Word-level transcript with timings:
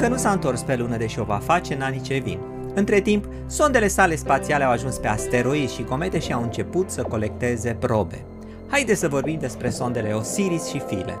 încă 0.00 0.12
nu 0.12 0.20
s-a 0.20 0.30
întors 0.30 0.62
pe 0.62 0.76
lună, 0.76 0.96
deși 0.96 1.18
o 1.18 1.24
va 1.24 1.38
face 1.38 1.74
în 1.74 1.80
anii 1.80 2.00
ce 2.00 2.18
vin. 2.18 2.38
Între 2.74 3.00
timp, 3.00 3.24
sondele 3.46 3.88
sale 3.88 4.16
spațiale 4.16 4.64
au 4.64 4.70
ajuns 4.70 4.96
pe 4.96 5.06
asteroizi 5.06 5.74
și 5.74 5.82
comete 5.82 6.18
și 6.18 6.32
au 6.32 6.42
început 6.42 6.90
să 6.90 7.02
colecteze 7.02 7.76
probe. 7.80 8.24
Haideți 8.68 9.00
să 9.00 9.08
vorbim 9.08 9.38
despre 9.38 9.70
sondele 9.70 10.12
Osiris 10.12 10.66
și 10.66 10.82
File. 10.86 11.20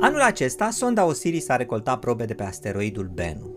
Anul 0.00 0.20
acesta, 0.20 0.70
sonda 0.70 1.04
Osiris 1.04 1.48
a 1.48 1.56
recoltat 1.56 1.98
probe 1.98 2.24
de 2.24 2.34
pe 2.34 2.42
asteroidul 2.42 3.10
Bennu. 3.14 3.53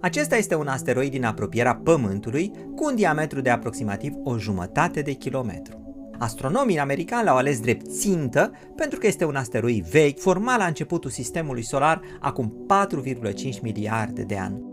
Acesta 0.00 0.36
este 0.36 0.54
un 0.54 0.66
asteroid 0.66 1.10
din 1.10 1.24
apropierea 1.24 1.74
Pământului 1.74 2.52
cu 2.74 2.84
un 2.84 2.94
diametru 2.94 3.40
de 3.40 3.50
aproximativ 3.50 4.12
o 4.24 4.38
jumătate 4.38 5.00
de 5.00 5.12
kilometru. 5.12 5.80
Astronomii 6.18 6.78
americani 6.78 7.24
l-au 7.24 7.36
ales 7.36 7.60
drept 7.60 7.86
țintă 7.90 8.50
pentru 8.76 8.98
că 8.98 9.06
este 9.06 9.24
un 9.24 9.36
asteroid 9.36 9.84
vechi, 9.84 10.18
format 10.18 10.58
la 10.58 10.64
începutul 10.64 11.10
sistemului 11.10 11.64
solar 11.64 12.00
acum 12.20 12.66
4,5 13.52 13.60
miliarde 13.62 14.22
de 14.22 14.36
ani. 14.36 14.68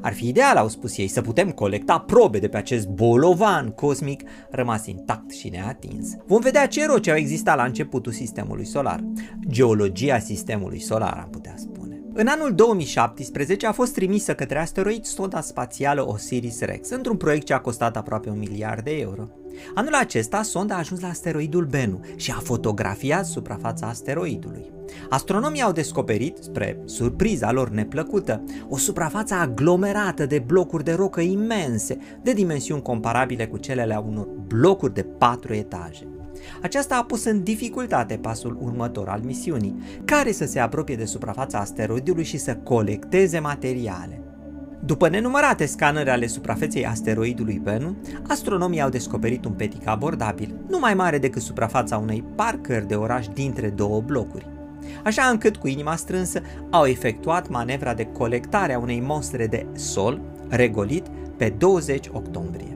Ar 0.00 0.12
fi 0.12 0.28
ideal, 0.28 0.56
au 0.56 0.68
spus 0.68 0.98
ei, 0.98 1.08
să 1.08 1.20
putem 1.20 1.50
colecta 1.50 1.98
probe 1.98 2.38
de 2.38 2.48
pe 2.48 2.56
acest 2.56 2.88
bolovan 2.88 3.70
cosmic 3.70 4.22
rămas 4.50 4.86
intact 4.86 5.30
și 5.30 5.48
neatins. 5.48 6.16
Vom 6.26 6.40
vedea 6.40 6.66
ce 6.66 6.86
roci 6.86 7.08
au 7.08 7.16
existat 7.16 7.56
la 7.56 7.64
începutul 7.64 8.12
sistemului 8.12 8.64
solar. 8.64 9.04
Geologia 9.48 10.18
sistemului 10.18 10.80
solar, 10.80 11.18
am 11.22 11.30
putea 11.30 11.54
spune. 11.56 11.81
În 12.14 12.26
anul 12.26 12.54
2017 12.54 13.66
a 13.66 13.72
fost 13.72 13.94
trimisă 13.94 14.34
către 14.34 14.58
asteroid 14.58 15.04
sonda 15.04 15.40
spațială 15.40 16.08
Osiris-Rex, 16.08 16.90
într-un 16.90 17.16
proiect 17.16 17.46
ce 17.46 17.54
a 17.54 17.60
costat 17.60 17.96
aproape 17.96 18.30
un 18.30 18.38
miliard 18.38 18.84
de 18.84 18.90
euro. 18.90 19.28
Anul 19.74 19.94
acesta, 19.94 20.42
sonda 20.42 20.74
a 20.74 20.78
ajuns 20.78 21.00
la 21.00 21.08
asteroidul 21.08 21.64
Bennu 21.64 22.00
și 22.16 22.30
a 22.30 22.40
fotografiat 22.42 23.26
suprafața 23.26 23.86
asteroidului. 23.86 24.70
Astronomii 25.08 25.62
au 25.62 25.72
descoperit, 25.72 26.36
spre 26.40 26.78
surpriza 26.84 27.52
lor 27.52 27.68
neplăcută, 27.68 28.44
o 28.68 28.76
suprafață 28.76 29.34
aglomerată 29.34 30.26
de 30.26 30.38
blocuri 30.38 30.84
de 30.84 30.92
rocă 30.92 31.20
imense, 31.20 31.98
de 32.22 32.32
dimensiuni 32.32 32.82
comparabile 32.82 33.46
cu 33.46 33.56
cele 33.56 33.82
ale 33.82 34.02
unor 34.06 34.26
blocuri 34.46 34.94
de 34.94 35.02
patru 35.02 35.54
etaje. 35.54 36.06
Aceasta 36.62 36.96
a 36.96 37.04
pus 37.04 37.24
în 37.24 37.42
dificultate 37.42 38.16
pasul 38.16 38.58
următor 38.60 39.08
al 39.08 39.20
misiunii, 39.24 39.82
care 40.04 40.32
să 40.32 40.46
se 40.46 40.58
apropie 40.58 40.96
de 40.96 41.04
suprafața 41.04 41.58
asteroidului 41.58 42.24
și 42.24 42.38
să 42.38 42.54
colecteze 42.54 43.38
materiale. 43.38 44.22
După 44.84 45.08
nenumărate 45.08 45.66
scanări 45.66 46.10
ale 46.10 46.26
suprafeței 46.26 46.86
asteroidului 46.86 47.60
Bennu, 47.62 47.96
astronomii 48.28 48.80
au 48.80 48.88
descoperit 48.88 49.44
un 49.44 49.52
petic 49.52 49.86
abordabil, 49.86 50.54
nu 50.68 50.78
mai 50.78 50.94
mare 50.94 51.18
decât 51.18 51.42
suprafața 51.42 51.96
unei 51.96 52.24
parcări 52.34 52.88
de 52.88 52.94
oraș 52.94 53.26
dintre 53.26 53.68
două 53.68 54.00
blocuri. 54.00 54.46
Așa 55.04 55.22
încât, 55.22 55.56
cu 55.56 55.68
inima 55.68 55.96
strânsă, 55.96 56.40
au 56.70 56.84
efectuat 56.84 57.48
manevra 57.48 57.94
de 57.94 58.04
colectare 58.04 58.74
a 58.74 58.78
unei 58.78 59.00
monstre 59.00 59.46
de 59.46 59.66
sol, 59.72 60.20
regolit, 60.48 61.06
pe 61.36 61.54
20 61.58 62.08
octombrie. 62.12 62.71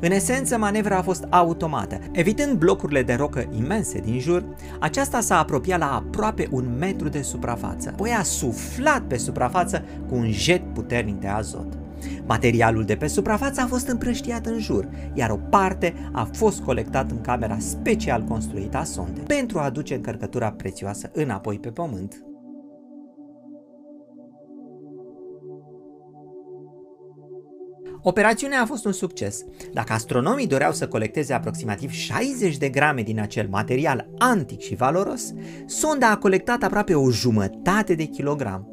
În 0.00 0.10
esență, 0.10 0.58
manevra 0.58 0.96
a 0.96 1.02
fost 1.02 1.26
automată. 1.30 1.98
Evitând 2.12 2.58
blocurile 2.58 3.02
de 3.02 3.14
rocă 3.14 3.48
imense 3.56 3.98
din 3.98 4.18
jur, 4.18 4.44
aceasta 4.80 5.20
s-a 5.20 5.38
apropiat 5.38 5.78
la 5.78 5.94
aproape 5.94 6.48
un 6.50 6.76
metru 6.78 7.08
de 7.08 7.22
suprafață, 7.22 7.88
apoi 7.92 8.10
a 8.10 8.22
suflat 8.22 9.02
pe 9.02 9.16
suprafață 9.16 9.84
cu 10.08 10.14
un 10.14 10.30
jet 10.30 10.62
puternic 10.74 11.20
de 11.20 11.28
azot. 11.28 11.78
Materialul 12.26 12.84
de 12.84 12.96
pe 12.96 13.06
suprafață 13.06 13.60
a 13.60 13.66
fost 13.66 13.88
împrăștiat 13.88 14.46
în 14.46 14.58
jur, 14.58 14.88
iar 15.14 15.30
o 15.30 15.36
parte 15.36 15.94
a 16.12 16.28
fost 16.32 16.60
colectat 16.60 17.10
în 17.10 17.20
camera 17.20 17.56
special 17.58 18.22
construită 18.22 18.76
a 18.76 18.84
sondei 18.84 19.24
pentru 19.26 19.58
a 19.58 19.64
aduce 19.64 19.94
încărcătura 19.94 20.50
prețioasă 20.52 21.10
înapoi 21.12 21.58
pe 21.58 21.68
pământ. 21.68 22.25
Operațiunea 28.08 28.60
a 28.60 28.66
fost 28.66 28.84
un 28.84 28.92
succes. 28.92 29.44
Dacă 29.72 29.92
astronomii 29.92 30.46
doreau 30.46 30.72
să 30.72 30.88
colecteze 30.88 31.32
aproximativ 31.32 31.90
60 31.90 32.56
de 32.56 32.68
grame 32.68 33.02
din 33.02 33.20
acel 33.20 33.48
material 33.48 34.08
antic 34.18 34.60
și 34.60 34.74
valoros, 34.74 35.32
sonda 35.66 36.10
a 36.10 36.16
colectat 36.16 36.62
aproape 36.62 36.94
o 36.94 37.10
jumătate 37.10 37.94
de 37.94 38.04
kilogram. 38.04 38.68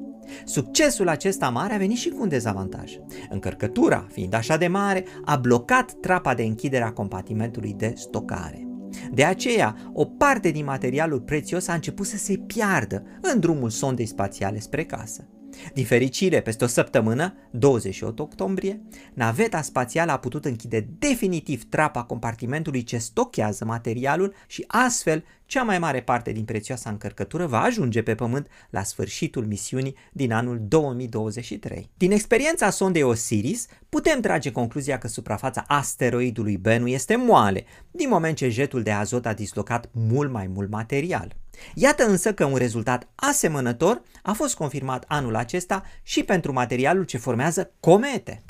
Succesul 0.46 1.08
acesta 1.08 1.50
mare 1.50 1.74
a 1.74 1.78
venit 1.78 1.98
și 1.98 2.10
cu 2.10 2.22
un 2.22 2.30
dezavantaj. 2.30 2.92
Încărcătura, 3.30 4.08
fiind 4.12 4.34
așa 4.34 4.58
de 4.58 4.68
mare, 4.68 5.06
a 5.26 5.36
blocat 5.36 5.92
trapa 5.92 6.34
de 6.34 6.44
închidere 6.44 6.84
a 6.84 6.92
compartimentului 6.92 7.74
de 7.78 7.94
stocare. 7.96 8.68
De 9.12 9.24
aceea, 9.24 9.76
o 9.94 10.06
parte 10.06 10.50
din 10.50 10.66
materialul 10.66 11.20
prețios 11.20 11.68
a 11.68 11.74
început 11.74 12.06
să 12.06 12.18
se 12.18 12.38
piardă 12.48 13.04
în 13.22 13.40
drumul 13.40 13.70
sondei 13.70 14.06
spațiale 14.06 14.60
spre 14.60 14.84
casă. 14.84 15.28
Din 15.74 15.86
fericire, 15.86 16.42
peste 16.42 16.64
o 16.64 16.68
săptămână, 16.68 17.34
28 17.52 18.20
octombrie, 18.20 18.82
naveta 19.14 19.62
spațială 19.62 20.12
a 20.12 20.18
putut 20.18 20.46
închide 20.46 20.88
definitiv 21.00 21.70
trapa 21.70 22.04
compartimentului 22.04 22.84
ce 22.84 22.98
stochează 22.98 23.66
materialul 23.66 24.34
și 24.48 24.64
astfel 24.68 25.24
cea 25.46 25.64
mai 25.64 25.80
mare 25.80 26.02
parte 26.02 26.32
din 26.32 26.46
prețioasa 26.46 26.90
încărcătură 26.90 27.46
va 27.46 27.62
ajunge 27.62 28.02
pe 28.02 28.16
Pământ 28.16 28.48
la 28.70 28.84
sfârșitul 28.84 29.46
misiunii 29.46 29.96
din 30.12 30.32
anul 30.32 30.60
2023. 30.62 31.90
Din 31.98 32.12
experiența 32.12 32.70
sondei 32.70 33.04
Osiris, 33.04 33.68
putem 33.90 34.20
trage 34.20 34.52
concluzia 34.52 34.98
că 34.98 35.08
suprafața 35.08 35.64
asteroidului 35.68 36.58
Bennu 36.58 36.88
este 36.88 37.16
moale, 37.16 37.66
din 37.92 38.10
moment 38.10 38.38
ce 38.38 38.50
jetul 38.50 38.84
de 38.84 38.92
azot 38.92 39.26
a 39.26 39.34
dislocat 39.34 39.90
mult 39.92 40.32
mai 40.32 40.48
mult 40.48 40.70
material. 40.70 41.36
Iată 41.76 42.06
însă 42.06 42.34
că 42.34 42.46
un 42.46 42.56
rezultat 42.56 43.08
asemănător 43.16 44.02
a 44.24 44.32
fost 44.32 44.56
confirmat 44.56 45.06
anul 45.08 45.36
acesta 45.36 45.84
și 46.04 46.24
pentru 46.24 46.54
materialul 46.54 47.04
ce 47.04 47.18
formează 47.18 47.72
comete. 47.80 48.44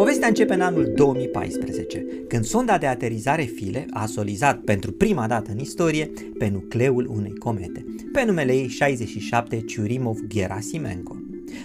Povestea 0.00 0.28
începe 0.28 0.54
în 0.54 0.60
anul 0.60 0.92
2014, 0.94 2.04
când 2.28 2.44
sonda 2.44 2.78
de 2.78 2.86
aterizare 2.86 3.42
File 3.42 3.86
a 3.90 4.06
solizat 4.06 4.60
pentru 4.60 4.92
prima 4.92 5.26
dată 5.26 5.50
în 5.50 5.58
istorie 5.58 6.10
pe 6.38 6.48
nucleul 6.48 7.06
unei 7.10 7.34
comete, 7.34 7.84
pe 8.12 8.24
numele 8.24 8.52
ei 8.52 8.68
67 8.68 9.64
Churyumov-Gerasimenko. 9.64 11.16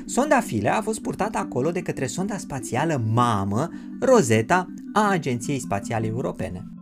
Sonda 0.06 0.40
File 0.40 0.70
a 0.70 0.82
fost 0.82 1.02
purtată 1.02 1.38
acolo 1.38 1.72
de 1.72 1.82
către 1.82 2.06
sonda 2.06 2.38
spațială 2.38 3.02
mamă 3.14 3.70
Rosetta 4.00 4.68
a 4.94 5.10
Agenției 5.10 5.60
Spațiale 5.60 6.08
Europene. 6.08 6.75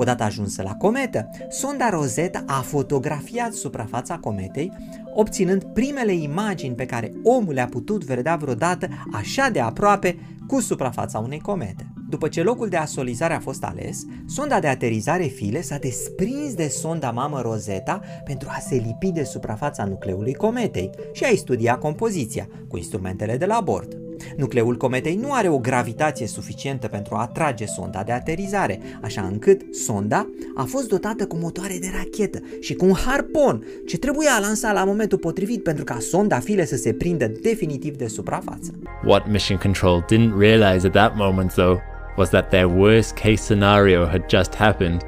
Odată 0.00 0.22
ajunsă 0.22 0.62
la 0.62 0.74
cometă, 0.74 1.30
sonda 1.48 1.90
Rosetta 1.90 2.44
a 2.46 2.60
fotografiat 2.60 3.52
suprafața 3.52 4.16
cometei, 4.16 4.72
obținând 5.14 5.64
primele 5.64 6.12
imagini 6.12 6.74
pe 6.74 6.86
care 6.86 7.12
omul 7.22 7.54
le-a 7.54 7.66
putut 7.66 8.04
vedea 8.04 8.36
vreodată 8.36 8.88
așa 9.12 9.48
de 9.50 9.60
aproape 9.60 10.18
cu 10.46 10.60
suprafața 10.60 11.18
unei 11.18 11.40
comete. 11.40 11.86
După 12.08 12.28
ce 12.28 12.42
locul 12.42 12.68
de 12.68 12.76
asolizare 12.76 13.34
a 13.34 13.40
fost 13.40 13.64
ales, 13.64 14.04
sonda 14.26 14.60
de 14.60 14.66
aterizare 14.66 15.24
File 15.24 15.60
s-a 15.60 15.76
desprins 15.76 16.54
de 16.54 16.68
sonda 16.68 17.10
mamă 17.10 17.40
Rosetta 17.40 18.00
pentru 18.24 18.48
a 18.50 18.58
se 18.58 18.74
lipi 18.74 19.12
de 19.12 19.24
suprafața 19.24 19.84
nucleului 19.84 20.34
cometei 20.34 20.90
și 21.12 21.24
a 21.24 21.36
studia 21.36 21.78
compoziția 21.78 22.48
cu 22.68 22.76
instrumentele 22.76 23.36
de 23.36 23.46
la 23.46 23.60
bord. 23.60 24.07
Nucleul 24.36 24.76
cometei 24.76 25.16
nu 25.16 25.32
are 25.32 25.48
o 25.48 25.58
gravitație 25.58 26.26
suficientă 26.26 26.86
pentru 26.88 27.14
a 27.14 27.20
atrage 27.20 27.66
sonda 27.66 28.02
de 28.02 28.12
aterizare, 28.12 28.80
așa 29.02 29.28
încât 29.30 29.74
sonda 29.74 30.28
a 30.56 30.64
fost 30.64 30.88
dotată 30.88 31.26
cu 31.26 31.36
motoare 31.36 31.76
de 31.80 31.90
rachetă 31.96 32.38
și 32.60 32.74
cu 32.74 32.84
un 32.84 32.94
harpon 32.94 33.64
ce 33.86 33.98
trebuia 33.98 34.38
lansat 34.40 34.74
la 34.74 34.84
momentul 34.84 35.18
potrivit 35.18 35.62
pentru 35.62 35.84
ca 35.84 35.98
sonda 36.00 36.38
file 36.38 36.64
să 36.64 36.76
se 36.76 36.92
prindă 36.92 37.32
definitiv 37.42 37.96
de 37.96 38.06
suprafață. 38.06 38.70
What 39.04 39.30
Mission 39.30 39.58
Control 39.58 40.04
didn't 40.12 40.38
realize 40.38 40.86
at 40.86 40.92
that 40.92 41.16
moment 41.16 41.52
though 41.52 41.78
was 42.16 42.28
that 42.28 42.50
their 42.50 42.66
worst 42.66 43.14
case 43.14 43.42
scenario 43.42 44.06
had 44.06 44.24
just 44.28 44.54
happened. 44.54 45.00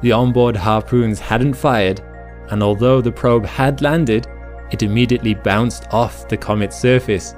The 0.00 0.12
onboard 0.12 0.56
harpoons 0.56 1.20
hadn't 1.20 1.54
fired, 1.54 2.02
and 2.48 2.62
although 2.62 3.00
the 3.00 3.10
probe 3.10 3.46
had 3.46 3.80
landed, 3.80 4.26
it 4.70 4.82
immediately 4.82 5.34
bounced 5.34 5.84
off 5.90 6.26
the 6.28 6.36
comet's 6.36 6.78
surface 6.80 7.34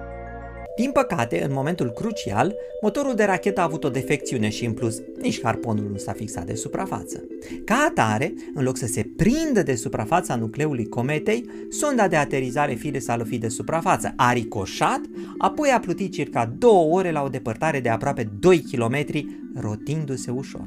Din 0.79 0.91
păcate, 0.91 1.45
în 1.45 1.53
momentul 1.53 1.91
crucial, 1.91 2.55
motorul 2.83 3.15
de 3.15 3.25
rachetă 3.25 3.61
a 3.61 3.63
avut 3.63 3.85
o 3.85 3.89
defecțiune 3.89 4.49
și 4.49 4.65
în 4.65 4.73
plus 4.73 5.01
nici 5.21 5.43
harponul 5.43 5.89
nu 5.91 5.97
s-a 5.97 6.13
fixat 6.13 6.47
de 6.47 6.55
suprafață. 6.55 7.25
Ca 7.65 7.87
atare, 7.89 8.35
în 8.55 8.65
loc 8.65 8.77
să 8.77 8.87
se 8.87 9.11
prindă 9.17 9.63
de 9.63 9.75
suprafața 9.75 10.37
nucleului 10.37 10.89
cometei, 10.89 11.51
sonda 11.71 12.09
de 12.09 12.17
aterizare 12.17 12.75
file 12.75 12.99
s-a 12.99 13.17
lovit 13.17 13.41
de 13.41 13.49
suprafață, 13.49 14.13
a 14.17 14.33
ricoșat, 14.33 15.01
apoi 15.39 15.69
a 15.69 15.81
plutit 15.81 16.13
circa 16.13 16.53
două 16.59 16.97
ore 16.97 17.11
la 17.11 17.23
o 17.23 17.29
depărtare 17.29 17.81
de 17.81 17.89
aproape 17.89 18.31
2 18.39 18.61
km, 18.61 19.05
rotindu-se 19.55 20.31
ușor. 20.31 20.67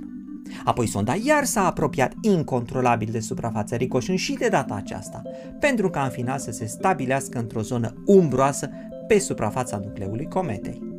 Apoi 0.64 0.88
sonda 0.88 1.16
iar 1.24 1.46
s-a 1.46 1.66
apropiat 1.66 2.14
incontrolabil 2.22 3.10
de 3.12 3.20
suprafața 3.20 3.76
ricoșând 3.76 4.18
și 4.18 4.34
de 4.34 4.48
data 4.48 4.74
aceasta, 4.74 5.22
pentru 5.60 5.90
ca 5.90 6.04
în 6.04 6.10
final 6.10 6.40
să 6.40 6.52
se 6.52 6.66
stabilească 6.66 7.40
într-o 7.40 7.62
zonă 7.62 7.94
umbroasă 8.06 8.70
pe 9.08 9.20
suprafața 9.20 9.78
nucleului 9.78 10.26
cometei. 10.26 10.90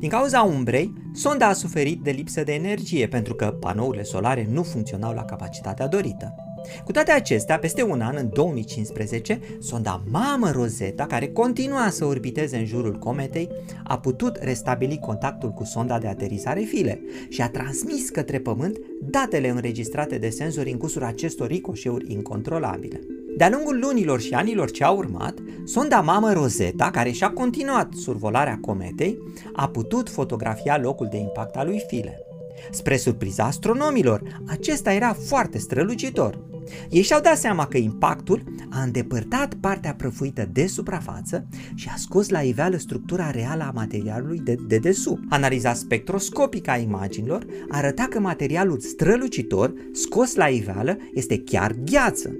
Din 0.00 0.08
cauza 0.08 0.42
umbrei, 0.42 0.92
sonda 1.12 1.46
a 1.46 1.52
suferit 1.52 2.02
de 2.02 2.10
lipsă 2.10 2.44
de 2.44 2.54
energie 2.54 3.08
pentru 3.08 3.34
că 3.34 3.46
panourile 3.46 4.02
solare 4.02 4.46
nu 4.50 4.62
funcționau 4.62 5.14
la 5.14 5.24
capacitatea 5.24 5.86
dorită. 5.88 6.34
Cu 6.84 6.92
toate 6.92 7.10
acestea, 7.10 7.58
peste 7.58 7.82
un 7.82 8.00
an, 8.00 8.16
în 8.18 8.30
2015, 8.32 9.40
sonda 9.58 10.02
Mamă 10.10 10.50
Rosetta, 10.50 11.06
care 11.06 11.28
continua 11.28 11.90
să 11.90 12.04
orbiteze 12.04 12.56
în 12.56 12.66
jurul 12.66 12.98
cometei, 12.98 13.48
a 13.84 13.98
putut 13.98 14.38
restabili 14.40 14.98
contactul 14.98 15.50
cu 15.50 15.64
sonda 15.64 15.98
de 15.98 16.06
aterizare 16.06 16.60
file 16.60 17.00
și 17.28 17.42
a 17.42 17.48
transmis 17.48 18.08
către 18.08 18.38
Pământ 18.38 18.78
datele 19.00 19.48
înregistrate 19.48 20.18
de 20.18 20.28
senzori 20.28 20.70
în 20.70 20.78
cursul 20.78 21.02
acestor 21.04 21.46
ricoșeuri 21.46 22.12
incontrolabile. 22.12 23.00
De-a 23.36 23.50
lungul 23.50 23.78
lunilor 23.78 24.20
și 24.20 24.34
anilor 24.34 24.70
ce 24.70 24.84
au 24.84 24.96
urmat, 24.96 25.34
sonda 25.64 26.00
mamă 26.00 26.32
Rosetta, 26.32 26.90
care 26.90 27.10
și-a 27.10 27.30
continuat 27.30 27.92
survolarea 27.92 28.58
cometei, 28.60 29.18
a 29.52 29.68
putut 29.68 30.08
fotografia 30.08 30.78
locul 30.78 31.08
de 31.10 31.16
impact 31.16 31.56
al 31.56 31.66
lui 31.66 31.82
File. 31.86 32.24
Spre 32.70 32.96
surpriza 32.96 33.44
astronomilor, 33.44 34.22
acesta 34.46 34.92
era 34.92 35.12
foarte 35.12 35.58
strălucitor. 35.58 36.49
Ei 36.90 37.02
și-au 37.02 37.20
dat 37.20 37.38
seama 37.38 37.66
că 37.66 37.76
impactul 37.76 38.42
a 38.70 38.82
îndepărtat 38.82 39.54
partea 39.54 39.94
prăfuită 39.94 40.48
de 40.52 40.66
suprafață 40.66 41.46
și 41.74 41.88
a 41.92 41.96
scos 41.96 42.28
la 42.28 42.40
iveală 42.40 42.76
structura 42.76 43.30
reală 43.30 43.62
a 43.62 43.70
materialului 43.74 44.38
de, 44.38 44.56
de 44.66 44.78
desubt. 44.78 45.22
Analiza 45.28 45.74
spectroscopic 45.74 46.68
a 46.68 46.76
imaginilor 46.76 47.46
arăta 47.68 48.06
că 48.10 48.20
materialul 48.20 48.80
strălucitor 48.80 49.72
scos 49.92 50.34
la 50.34 50.46
iveală 50.46 50.96
este 51.14 51.38
chiar 51.38 51.72
gheață. 51.84 52.30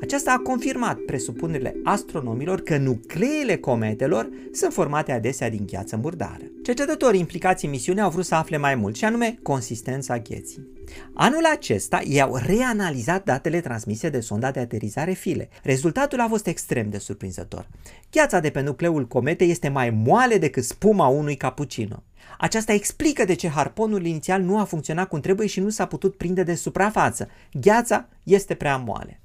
Aceasta 0.00 0.32
a 0.32 0.42
confirmat 0.42 0.98
presupunerile 0.98 1.76
astronomilor 1.84 2.60
că 2.60 2.76
nucleele 2.76 3.56
cometelor 3.56 4.28
sunt 4.52 4.72
formate 4.72 5.12
adesea 5.12 5.50
din 5.50 5.66
gheață 5.66 5.96
murdară. 5.96 6.44
Cercetătorii 6.62 7.20
implicați 7.20 7.64
în 7.64 7.70
misiune 7.70 8.00
au 8.00 8.10
vrut 8.10 8.24
să 8.24 8.34
afle 8.34 8.56
mai 8.56 8.74
mult, 8.74 8.96
și 8.96 9.04
anume 9.04 9.38
consistența 9.42 10.18
gheții. 10.18 10.66
Anul 11.14 11.44
acesta 11.52 12.00
i-au 12.04 12.36
reanalizat 12.36 13.24
datele 13.24 13.60
transmise 13.60 14.08
de 14.08 14.20
sonda 14.20 14.50
de 14.50 14.60
aterizare 14.60 15.12
file. 15.12 15.48
Rezultatul 15.62 16.20
a 16.20 16.28
fost 16.28 16.46
extrem 16.46 16.90
de 16.90 16.98
surprinzător. 16.98 17.68
Gheața 18.10 18.40
de 18.40 18.50
pe 18.50 18.60
nucleul 18.60 19.06
cometei 19.06 19.50
este 19.50 19.68
mai 19.68 19.90
moale 19.90 20.38
decât 20.38 20.64
spuma 20.64 21.06
unui 21.06 21.36
cappuccino. 21.36 22.02
Aceasta 22.38 22.72
explică 22.72 23.24
de 23.24 23.34
ce 23.34 23.48
harponul 23.48 24.06
inițial 24.06 24.42
nu 24.42 24.58
a 24.58 24.64
funcționat 24.64 25.08
cum 25.08 25.20
trebuie 25.20 25.46
și 25.46 25.60
nu 25.60 25.68
s-a 25.68 25.86
putut 25.86 26.16
prinde 26.16 26.42
de 26.42 26.54
suprafață. 26.54 27.28
Gheața 27.52 28.08
este 28.22 28.54
prea 28.54 28.76
moale. 28.76 29.20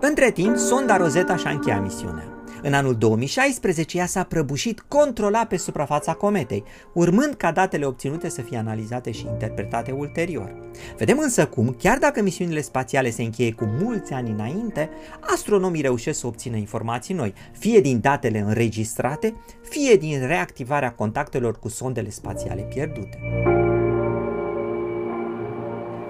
Între 0.00 0.30
timp, 0.30 0.56
sonda 0.56 0.96
Rosetta 0.96 1.36
și-a 1.36 1.50
încheiat 1.50 1.82
misiunea. 1.82 2.41
În 2.62 2.74
anul 2.74 2.94
2016, 2.94 3.98
ea 3.98 4.06
s-a 4.06 4.22
prăbușit 4.22 4.80
controlat 4.88 5.48
pe 5.48 5.56
suprafața 5.56 6.12
cometei, 6.12 6.64
urmând 6.92 7.34
ca 7.34 7.52
datele 7.52 7.84
obținute 7.84 8.28
să 8.28 8.40
fie 8.42 8.58
analizate 8.58 9.10
și 9.10 9.26
interpretate 9.26 9.90
ulterior. 9.90 10.54
Vedem 10.98 11.18
însă 11.18 11.46
cum, 11.46 11.76
chiar 11.78 11.98
dacă 11.98 12.22
misiunile 12.22 12.60
spațiale 12.60 13.10
se 13.10 13.22
încheie 13.22 13.52
cu 13.52 13.64
mulți 13.64 14.12
ani 14.12 14.30
înainte, 14.30 14.90
astronomii 15.20 15.82
reușesc 15.82 16.18
să 16.18 16.26
obțină 16.26 16.56
informații 16.56 17.14
noi, 17.14 17.34
fie 17.58 17.80
din 17.80 18.00
datele 18.00 18.38
înregistrate, 18.38 19.34
fie 19.68 19.94
din 19.94 20.26
reactivarea 20.26 20.92
contactelor 20.92 21.58
cu 21.58 21.68
sondele 21.68 22.10
spațiale 22.10 22.62
pierdute. 22.62 23.18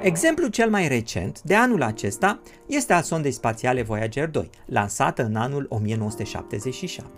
Exemplul 0.02 0.48
cel 0.48 0.70
mai 0.70 0.88
recent 0.88 1.42
de 1.42 1.54
anul 1.54 1.82
acesta 1.82 2.40
este 2.66 2.92
al 2.92 3.02
sondei 3.02 3.32
spațiale 3.32 3.82
Voyager 3.82 4.28
2, 4.28 4.50
lansată 4.66 5.24
în 5.24 5.36
anul 5.36 5.66
1977. 5.68 7.10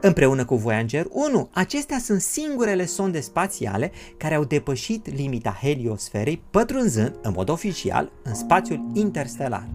Împreună 0.00 0.44
cu 0.44 0.54
Voyager 0.56 1.06
1, 1.10 1.48
acestea 1.52 1.98
sunt 1.98 2.20
singurele 2.20 2.84
sonde 2.84 3.20
spațiale 3.20 3.92
care 4.16 4.34
au 4.34 4.44
depășit 4.44 5.16
limita 5.16 5.58
heliosferei, 5.60 6.42
pătrunzând, 6.50 7.14
în 7.22 7.32
mod 7.36 7.48
oficial, 7.48 8.12
în 8.22 8.34
spațiul 8.34 8.90
interstelar. 8.94 9.68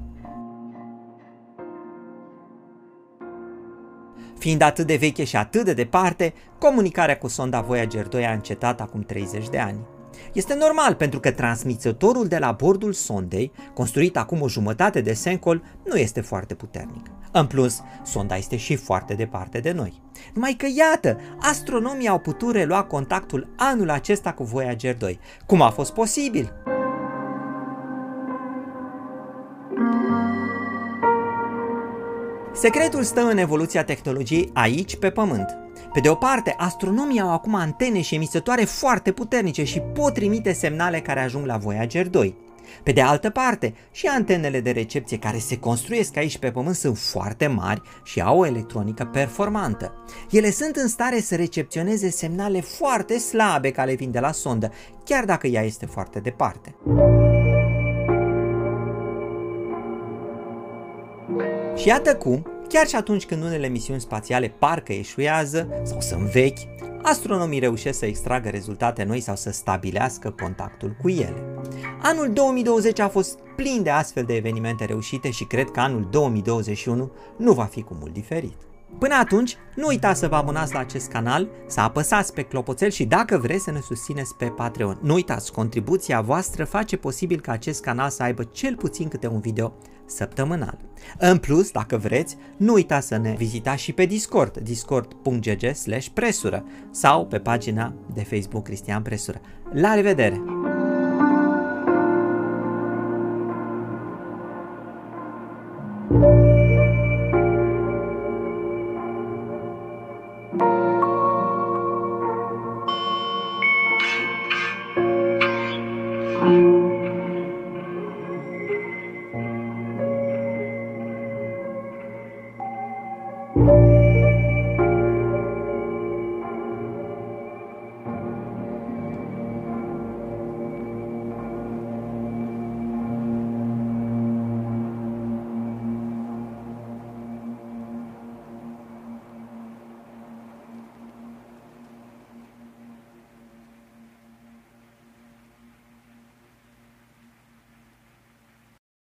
Fiind 4.37 4.61
atât 4.61 4.87
de 4.87 4.95
veche 4.95 5.23
și 5.23 5.35
atât 5.35 5.65
de 5.65 5.73
departe, 5.73 6.33
comunicarea 6.57 7.17
cu 7.17 7.27
sonda 7.27 7.61
Voyager 7.61 8.07
2 8.07 8.25
a 8.25 8.31
încetat 8.31 8.81
acum 8.81 9.01
30 9.01 9.49
de 9.49 9.59
ani. 9.59 9.79
Este 10.33 10.56
normal 10.56 10.95
pentru 10.95 11.19
că 11.19 11.31
transmițătorul 11.31 12.27
de 12.27 12.38
la 12.38 12.51
bordul 12.51 12.94
sondei, 12.94 13.51
construit 13.73 14.18
acum 14.18 14.41
o 14.41 14.47
jumătate 14.47 15.01
de 15.01 15.13
secol, 15.13 15.63
nu 15.85 15.95
este 15.95 16.21
foarte 16.21 16.53
puternic. 16.53 17.06
În 17.31 17.45
plus, 17.45 17.81
sonda 18.03 18.38
este 18.38 18.57
și 18.57 18.75
foarte 18.75 19.13
departe 19.13 19.59
de 19.59 19.71
noi. 19.71 20.01
Numai 20.33 20.53
că 20.53 20.68
iată, 20.77 21.18
astronomii 21.39 22.07
au 22.07 22.19
putut 22.19 22.53
relua 22.53 22.83
contactul 22.83 23.53
anul 23.57 23.89
acesta 23.89 24.33
cu 24.33 24.44
Voyager 24.44 24.97
2. 24.97 25.19
Cum 25.45 25.62
a 25.62 25.69
fost 25.69 25.94
posibil? 25.94 26.53
Secretul 32.53 33.03
stă 33.03 33.21
în 33.21 33.38
evoluția 33.38 33.83
tehnologiei 33.83 34.50
aici 34.53 34.95
pe 34.95 35.09
Pământ. 35.09 35.57
Pe 35.93 35.99
de 35.99 36.09
o 36.09 36.15
parte, 36.15 36.55
astronomii 36.57 37.19
au 37.19 37.31
acum 37.31 37.55
antene 37.55 38.01
și 38.01 38.15
emisătoare 38.15 38.63
foarte 38.63 39.11
puternice 39.11 39.63
și 39.63 39.79
pot 39.79 40.13
trimite 40.13 40.53
semnale 40.53 40.99
care 40.99 41.19
ajung 41.19 41.45
la 41.45 41.57
Voyager 41.57 42.07
2. 42.09 42.35
Pe 42.83 42.91
de 42.91 43.01
altă 43.01 43.29
parte, 43.29 43.73
și 43.91 44.07
antenele 44.07 44.59
de 44.59 44.71
recepție 44.71 45.17
care 45.17 45.38
se 45.38 45.57
construiesc 45.57 46.17
aici 46.17 46.38
pe 46.38 46.51
Pământ 46.51 46.75
sunt 46.75 46.97
foarte 46.97 47.47
mari 47.47 47.81
și 48.04 48.21
au 48.21 48.39
o 48.39 48.45
electronică 48.45 49.09
performantă. 49.11 49.94
Ele 50.30 50.51
sunt 50.51 50.75
în 50.75 50.87
stare 50.87 51.19
să 51.19 51.35
recepționeze 51.35 52.09
semnale 52.09 52.61
foarte 52.61 53.18
slabe 53.18 53.71
care 53.71 53.94
vin 53.94 54.11
de 54.11 54.19
la 54.19 54.31
sondă, 54.31 54.71
chiar 55.06 55.25
dacă 55.25 55.47
ea 55.47 55.61
este 55.61 55.85
foarte 55.85 56.19
departe. 56.19 56.75
Și 61.75 61.87
iată 61.87 62.16
cum, 62.16 62.45
chiar 62.71 62.87
și 62.87 62.95
atunci 62.95 63.25
când 63.25 63.44
unele 63.44 63.68
misiuni 63.68 64.01
spațiale 64.01 64.54
parcă 64.59 64.94
eșuează 64.94 65.68
sau 65.83 66.01
sunt 66.01 66.21
vechi, 66.21 66.57
astronomii 67.01 67.59
reușesc 67.59 67.99
să 67.99 68.06
extragă 68.06 68.49
rezultate 68.49 69.04
noi 69.04 69.19
sau 69.19 69.35
să 69.35 69.51
stabilească 69.51 70.35
contactul 70.42 70.95
cu 71.01 71.09
ele. 71.09 71.44
Anul 72.01 72.31
2020 72.33 72.99
a 72.99 73.07
fost 73.07 73.40
plin 73.56 73.83
de 73.83 73.90
astfel 73.90 74.23
de 74.23 74.35
evenimente 74.35 74.85
reușite 74.85 75.31
și 75.31 75.44
cred 75.44 75.71
că 75.71 75.80
anul 75.80 76.07
2021 76.11 77.11
nu 77.37 77.54
va 77.54 77.63
fi 77.63 77.81
cu 77.81 77.97
mult 77.99 78.13
diferit. 78.13 78.57
Până 78.99 79.16
atunci, 79.16 79.57
nu 79.75 79.87
uitați 79.87 80.19
să 80.19 80.28
vă 80.28 80.35
abonați 80.35 80.73
la 80.73 80.80
acest 80.80 81.09
canal, 81.09 81.47
să 81.68 81.80
apăsați 81.80 82.33
pe 82.33 82.42
clopoțel 82.42 82.90
și 82.90 83.06
dacă 83.06 83.37
vreți 83.37 83.63
să 83.63 83.71
ne 83.71 83.80
susțineți 83.80 84.35
pe 84.35 84.45
Patreon. 84.45 84.99
Nu 85.01 85.13
uitați, 85.13 85.51
contribuția 85.51 86.21
voastră 86.21 86.66
face 86.66 86.97
posibil 86.97 87.40
ca 87.40 87.51
acest 87.51 87.81
canal 87.81 88.09
să 88.09 88.23
aibă 88.23 88.44
cel 88.44 88.75
puțin 88.75 89.07
câte 89.07 89.28
un 89.28 89.40
video 89.40 89.73
săptămânal. 90.15 90.77
În 91.18 91.37
plus, 91.37 91.71
dacă 91.71 91.97
vreți, 91.97 92.37
nu 92.57 92.73
uitați 92.73 93.07
să 93.07 93.18
ne 93.18 93.35
vizitați 93.37 93.83
și 93.83 93.94
pe 93.94 94.06
Discord, 94.06 94.57
discord.gg 94.57 95.73
presură 96.13 96.65
sau 96.91 97.25
pe 97.25 97.39
pagina 97.39 97.94
de 98.13 98.23
Facebook 98.23 98.63
Cristian 98.63 99.01
Presură. 99.01 99.41
La 99.73 99.94
revedere! 99.94 100.60